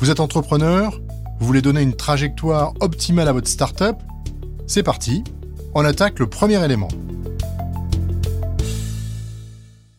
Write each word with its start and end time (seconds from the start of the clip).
Vous 0.00 0.08
êtes 0.08 0.20
entrepreneur 0.20 0.98
Vous 1.40 1.46
voulez 1.46 1.60
donner 1.60 1.82
une 1.82 1.94
trajectoire 1.94 2.72
optimale 2.80 3.28
à 3.28 3.34
votre 3.34 3.48
startup 3.48 3.96
C'est 4.66 4.82
parti, 4.82 5.22
on 5.74 5.84
attaque 5.84 6.20
le 6.20 6.26
premier 6.26 6.64
élément. 6.64 6.88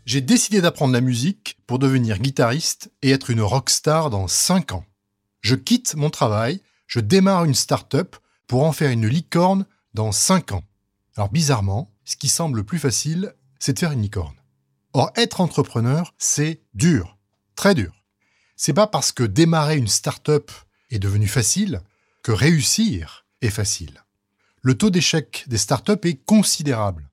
J'ai 0.08 0.22
décidé 0.22 0.60
d'apprendre 0.60 0.92
la 0.92 1.02
musique 1.02 1.60
pour 1.68 1.78
devenir 1.78 2.18
guitariste 2.18 2.92
et 3.04 3.12
être 3.12 3.30
une 3.30 3.44
rockstar 3.44 4.10
dans 4.10 4.28
5 4.28 4.72
ans. 4.72 4.86
Je 5.42 5.54
quitte 5.54 5.94
mon 5.94 6.10
travail, 6.10 6.64
je 6.88 7.00
démarre 7.00 7.46
une 7.46 7.54
startup 7.54 8.16
pour 8.48 8.64
en 8.64 8.72
faire 8.72 8.90
une 8.90 9.06
licorne 9.06 9.68
dans 9.94 10.12
5 10.12 10.54
ans. 10.54 10.64
Alors 11.16 11.30
bizarrement, 11.30 11.92
ce 12.06 12.16
qui 12.16 12.28
semble 12.28 12.58
le 12.58 12.64
plus 12.64 12.80
facile, 12.80 13.36
c'est 13.60 13.74
de 13.74 13.80
faire 13.80 13.92
une 13.92 14.02
licorne. 14.02 14.34
Or, 14.94 15.12
être 15.16 15.42
entrepreneur, 15.42 16.12
c'est 16.18 16.64
dur, 16.74 17.20
très 17.56 17.76
dur 17.76 18.01
c'est 18.64 18.74
pas 18.74 18.86
parce 18.86 19.12
que 19.12 19.24
démarrer 19.24 19.76
une 19.76 19.88
start-up 19.88 20.52
est 20.92 21.00
devenu 21.00 21.28
facile 21.28 21.82
que 22.22 22.32
réussir 22.32 23.26
est 23.42 23.50
facile. 23.50 24.04
Le 24.62 24.78
taux 24.78 24.92
d'échec 24.92 25.46
des 25.48 25.58
start-up 25.58 26.06
est 26.06 26.24
considérable. 26.26 27.10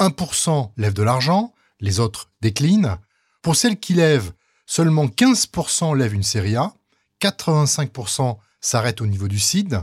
1% 0.00 0.72
lève 0.76 0.94
de 0.94 1.04
l'argent, 1.04 1.54
les 1.78 2.00
autres 2.00 2.32
déclinent. 2.40 2.98
Pour 3.42 3.54
celles 3.54 3.78
qui 3.78 3.94
lèvent, 3.94 4.32
seulement 4.66 5.06
15% 5.06 5.96
lèvent 5.96 6.14
une 6.14 6.24
série 6.24 6.56
A, 6.56 6.74
85% 7.22 8.36
s'arrêtent 8.60 9.00
au 9.00 9.06
niveau 9.06 9.28
du 9.28 9.38
CID, 9.38 9.80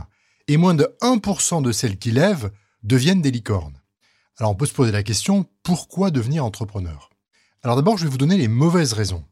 et 0.48 0.58
moins 0.58 0.74
de 0.74 0.94
1% 1.00 1.62
de 1.62 1.72
celles 1.72 1.96
qui 1.96 2.10
lèvent 2.10 2.52
deviennent 2.82 3.22
des 3.22 3.30
licornes. 3.30 3.80
Alors 4.36 4.52
on 4.52 4.54
peut 4.54 4.66
se 4.66 4.74
poser 4.74 4.92
la 4.92 5.02
question, 5.02 5.46
pourquoi 5.62 6.10
devenir 6.10 6.44
entrepreneur? 6.44 7.08
Alors 7.62 7.76
d'abord, 7.76 7.96
je 7.96 8.04
vais 8.04 8.10
vous 8.10 8.18
donner 8.18 8.36
les 8.36 8.48
mauvaises 8.48 8.92
raisons. 8.92 9.24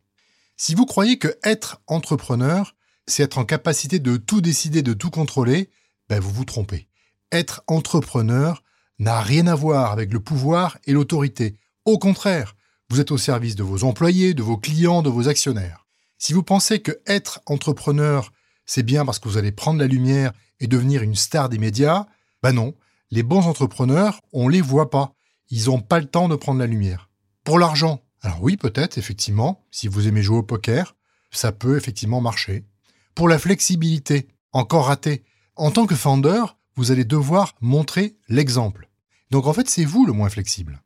Si 0.57 0.75
vous 0.75 0.87
croyez 0.87 1.19
que 1.19 1.37
être 1.43 1.83
entrepreneur, 1.87 2.77
c'est 3.07 3.23
être 3.23 3.39
en 3.39 3.45
capacité 3.45 3.99
de 3.99 4.17
tout 4.17 4.41
décider, 4.41 4.83
de 4.83 4.93
tout 4.93 5.11
contrôler, 5.11 5.71
ben 6.09 6.21
vous 6.21 6.31
vous 6.31 6.45
trompez. 6.45 6.89
Être 7.33 7.65
entrepreneur 7.67 8.63
n'a 8.99 9.21
rien 9.21 9.47
à 9.49 9.55
voir 9.55 9.91
avec 9.91 10.13
le 10.13 10.21
pouvoir 10.21 10.79
et 10.85 10.93
l'autorité. 10.93 11.57
Au 11.85 11.99
contraire, 11.99 12.55
vous 12.89 13.01
êtes 13.01 13.11
au 13.11 13.19
service 13.19 13.57
de 13.57 13.65
vos 13.65 13.83
employés, 13.83 14.35
de 14.35 14.43
vos 14.43 14.57
clients, 14.57 15.03
de 15.03 15.11
vos 15.11 15.29
actionnaires. 15.29 15.87
Si 16.19 16.33
vous 16.33 16.45
pensez 16.45 16.81
que 16.81 17.01
être 17.07 17.41
entrepreneur, 17.47 18.33
c'est 18.65 18.85
bien 18.85 19.05
parce 19.05 19.19
que 19.19 19.29
vous 19.29 19.39
allez 19.39 19.53
prendre 19.53 19.81
la 19.81 19.89
lumière 19.89 20.33
et 20.61 20.69
devenir 20.69 21.03
une 21.03 21.17
star 21.17 21.49
des 21.49 21.59
médias, 21.59 22.07
ben 22.43 22.53
non, 22.53 22.75
les 23.11 23.25
bons 23.25 23.47
entrepreneurs, 23.47 24.21
on 24.33 24.49
les 24.49 24.61
voit 24.61 24.91
pas. 24.91 25.15
Ils 25.51 25.67
n'ont 25.67 25.81
pas 25.81 25.99
le 25.99 26.07
temps 26.07 26.29
de 26.29 26.37
prendre 26.37 26.61
la 26.61 26.67
lumière. 26.67 27.11
Pour 27.43 27.59
l'argent, 27.59 28.04
alors 28.25 28.43
oui, 28.43 28.57
peut-être, 28.57 28.97
effectivement, 28.97 29.63
si 29.71 29.87
vous 29.87 30.09
aimez 30.09 30.23
jouer 30.23 30.39
au 30.39 30.43
poker, 30.43 30.97
ça 31.31 31.53
peut 31.53 31.77
effectivement 31.77 32.23
marcher. 32.23 32.65
Pour 33.15 33.29
la 33.29 33.39
flexibilité, 33.39 34.29
encore 34.53 34.87
raté. 34.87 35.25
En 35.57 35.71
tant 35.71 35.85
que 35.85 35.95
founder, 35.95 36.43
vous 36.75 36.91
allez 36.91 37.05
devoir 37.05 37.55
montrer 37.61 38.17
l'exemple. 38.29 38.89
Donc 39.31 39.47
en 39.47 39.53
fait, 39.53 39.69
c'est 39.69 39.85
vous 39.85 40.07
le 40.07 40.15
moins 40.15 40.31
flexible. 40.31 40.81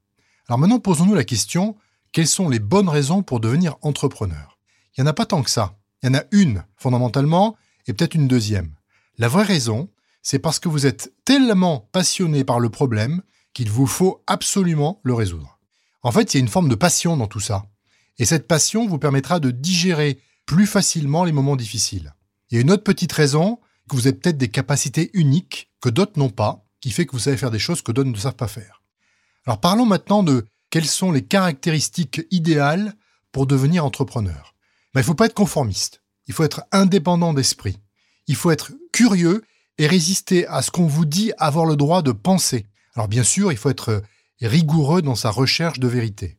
Alors 0.49 0.59
maintenant, 0.59 0.81
posons-nous 0.81 1.15
la 1.15 1.25
question, 1.25 1.77
quelles 2.11 2.27
sont 2.27 2.49
les 2.49 2.59
bonnes 2.59 2.89
raisons 2.89 3.23
pour 3.23 3.39
devenir 3.39 3.77
entrepreneur? 3.83 4.59
Il 4.97 5.03
n'y 5.03 5.09
en 5.09 5.11
a 5.11 5.15
pas 5.15 5.27
tant 5.27 5.43
que 5.45 5.51
ça. 5.51 5.79
Il 6.03 6.07
y 6.07 6.11
en 6.11 6.19
a 6.19 6.25
une, 6.33 6.65
fondamentalement, 6.77 7.57
et 7.87 7.93
peut-être 7.93 8.15
une 8.17 8.29
deuxième. 8.29 8.75
La 9.17 9.29
vraie 9.29 9.45
raison, 9.45 9.89
c'est 10.23 10.41
parce 10.41 10.59
que 10.59 10.69
vous 10.69 10.87
êtes 10.87 11.13
tellement 11.25 11.89
passionné 11.93 12.43
par 12.43 12.59
le 12.59 12.69
problème 12.69 13.23
qu'il 13.55 13.71
vous 13.71 13.87
faut 13.87 14.23
absolument 14.27 15.01
le 15.05 15.15
résoudre. 15.15 15.58
En 16.09 16.11
fait, 16.11 16.33
il 16.33 16.39
y 16.39 16.41
a 16.41 16.41
une 16.41 16.49
forme 16.49 16.71
de 16.71 16.75
passion 16.75 17.19
dans 17.19 17.27
tout 17.27 17.39
ça. 17.39 17.67
Et 18.17 18.25
cette 18.25 18.49
passion 18.49 18.89
vous 18.89 18.97
permettra 18.97 19.41
de 19.41 19.51
digérer 19.51 20.19
plus 20.47 20.67
facilement 20.67 21.23
les 21.23 21.33
moments 21.33 21.55
difficiles. 21.55 22.15
Il 22.49 22.55
y 22.55 22.59
a 22.59 22.63
une 22.63 22.71
autre 22.71 22.83
petite 22.83 23.13
raison, 23.13 23.61
que 23.91 23.95
vous 23.95 24.07
avez 24.07 24.17
peut-être 24.17 24.39
des 24.39 24.49
capacités 24.49 25.11
uniques 25.13 25.71
que 25.83 25.91
d'autres 25.91 26.19
n'ont 26.19 26.31
pas, 26.31 26.65
qui 26.81 26.93
fait 26.93 27.05
que 27.05 27.13
vous 27.13 27.19
savez 27.19 27.37
faire 27.37 27.51
des 27.51 27.59
choses 27.59 27.83
que 27.83 27.93
d'autres 27.93 28.09
ne 28.09 28.17
savent 28.17 28.37
pas 28.37 28.49
faire. 28.49 28.83
Alors 29.45 29.61
parlons 29.61 29.85
maintenant 29.85 30.23
de 30.23 30.47
quelles 30.71 30.87
sont 30.87 31.13
les 31.13 31.27
caractéristiques 31.27 32.23
idéales 32.31 32.95
pour 33.31 33.47
devenir 33.47 33.85
entrepreneur. 33.85 34.55
Mais 34.95 35.03
il 35.03 35.05
ne 35.05 35.09
faut 35.09 35.15
pas 35.15 35.27
être 35.27 35.35
conformiste. 35.35 36.01
Il 36.27 36.33
faut 36.33 36.45
être 36.45 36.63
indépendant 36.73 37.35
d'esprit. 37.35 37.81
Il 38.29 38.37
faut 38.37 38.51
être 38.51 38.73
curieux 38.95 39.45
et 39.77 39.87
résister 39.87 40.47
à 40.47 40.63
ce 40.63 40.71
qu'on 40.71 40.87
vous 40.87 41.05
dit 41.05 41.33
avoir 41.37 41.67
le 41.67 41.77
droit 41.77 42.01
de 42.01 42.13
penser. 42.13 42.65
Alors 42.95 43.09
bien 43.09 43.25
sûr, 43.25 43.53
il 43.53 43.59
faut 43.59 43.69
être 43.69 44.03
rigoureux 44.47 45.03
dans 45.03 45.15
sa 45.15 45.31
recherche 45.31 45.81
de 45.81 45.89
vérité. 45.89 46.37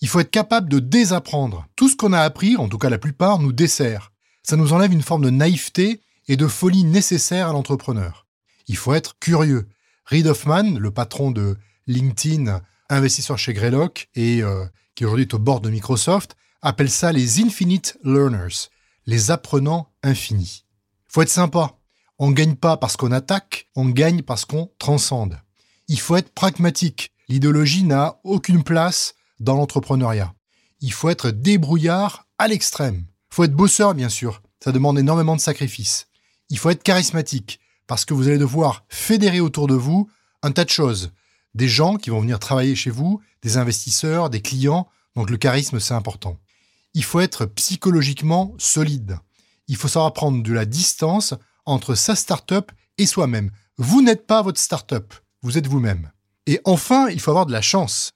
Il 0.00 0.08
faut 0.08 0.20
être 0.20 0.30
capable 0.30 0.68
de 0.68 0.78
désapprendre. 0.78 1.66
Tout 1.76 1.88
ce 1.88 1.96
qu'on 1.96 2.12
a 2.12 2.20
appris, 2.20 2.56
en 2.56 2.68
tout 2.68 2.78
cas 2.78 2.90
la 2.90 2.98
plupart, 2.98 3.38
nous 3.38 3.52
dessert. 3.52 4.12
Ça 4.42 4.56
nous 4.56 4.72
enlève 4.72 4.92
une 4.92 5.02
forme 5.02 5.24
de 5.24 5.30
naïveté 5.30 6.00
et 6.28 6.36
de 6.36 6.46
folie 6.46 6.84
nécessaire 6.84 7.48
à 7.48 7.52
l'entrepreneur. 7.52 8.26
Il 8.66 8.76
faut 8.76 8.94
être 8.94 9.18
curieux. 9.18 9.68
Reid 10.06 10.26
Hoffman, 10.26 10.78
le 10.78 10.90
patron 10.90 11.30
de 11.30 11.56
LinkedIn, 11.86 12.60
investisseur 12.88 13.38
chez 13.38 13.52
Greylock 13.52 14.08
et 14.14 14.42
euh, 14.42 14.64
qui 14.94 15.04
aujourd'hui 15.04 15.26
est 15.26 15.34
au 15.34 15.38
bord 15.38 15.60
de 15.60 15.70
Microsoft, 15.70 16.36
appelle 16.62 16.90
ça 16.90 17.12
les 17.12 17.40
infinite 17.40 17.98
learners, 18.04 18.68
les 19.06 19.30
apprenants 19.30 19.88
infinis. 20.02 20.64
Il 21.08 21.12
faut 21.12 21.22
être 21.22 21.28
sympa. 21.28 21.76
On 22.18 22.30
ne 22.30 22.34
gagne 22.34 22.54
pas 22.56 22.76
parce 22.76 22.96
qu'on 22.96 23.12
attaque, 23.12 23.68
on 23.74 23.88
gagne 23.88 24.22
parce 24.22 24.44
qu'on 24.44 24.70
transcende. 24.78 25.40
Il 25.88 25.98
faut 25.98 26.16
être 26.16 26.32
pragmatique. 26.32 27.11
L'idéologie 27.32 27.84
n'a 27.84 28.20
aucune 28.24 28.62
place 28.62 29.14
dans 29.40 29.56
l'entrepreneuriat. 29.56 30.34
Il 30.82 30.92
faut 30.92 31.08
être 31.08 31.30
débrouillard 31.30 32.28
à 32.36 32.46
l'extrême. 32.46 33.06
Il 33.06 33.34
faut 33.34 33.44
être 33.44 33.56
bosseur, 33.56 33.94
bien 33.94 34.10
sûr. 34.10 34.42
Ça 34.62 34.70
demande 34.70 34.98
énormément 34.98 35.34
de 35.34 35.40
sacrifices. 35.40 36.08
Il 36.50 36.58
faut 36.58 36.68
être 36.68 36.82
charismatique, 36.82 37.58
parce 37.86 38.04
que 38.04 38.12
vous 38.12 38.28
allez 38.28 38.36
devoir 38.36 38.84
fédérer 38.90 39.40
autour 39.40 39.66
de 39.66 39.72
vous 39.72 40.10
un 40.42 40.52
tas 40.52 40.66
de 40.66 40.68
choses. 40.68 41.12
Des 41.54 41.68
gens 41.68 41.96
qui 41.96 42.10
vont 42.10 42.20
venir 42.20 42.38
travailler 42.38 42.74
chez 42.74 42.90
vous, 42.90 43.22
des 43.40 43.56
investisseurs, 43.56 44.28
des 44.28 44.42
clients. 44.42 44.86
Donc 45.16 45.30
le 45.30 45.38
charisme, 45.38 45.80
c'est 45.80 45.94
important. 45.94 46.38
Il 46.92 47.02
faut 47.02 47.20
être 47.20 47.46
psychologiquement 47.46 48.54
solide. 48.58 49.16
Il 49.68 49.76
faut 49.76 49.88
savoir 49.88 50.12
prendre 50.12 50.42
de 50.42 50.52
la 50.52 50.66
distance 50.66 51.32
entre 51.64 51.94
sa 51.94 52.14
start-up 52.14 52.72
et 52.98 53.06
soi-même. 53.06 53.50
Vous 53.78 54.02
n'êtes 54.02 54.26
pas 54.26 54.42
votre 54.42 54.60
start-up, 54.60 55.14
vous 55.40 55.56
êtes 55.56 55.66
vous-même. 55.66 56.12
Et 56.46 56.60
enfin, 56.64 57.08
il 57.08 57.20
faut 57.20 57.30
avoir 57.30 57.46
de 57.46 57.52
la 57.52 57.62
chance. 57.62 58.12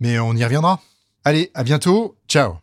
Mais 0.00 0.18
on 0.18 0.34
y 0.34 0.44
reviendra. 0.44 0.80
Allez, 1.24 1.50
à 1.54 1.64
bientôt. 1.64 2.16
Ciao 2.28 2.58